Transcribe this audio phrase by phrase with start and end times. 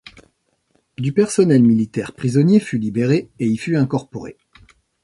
[0.97, 4.35] Du personnel militaire prisonnier fut libéré et y fut incorporé.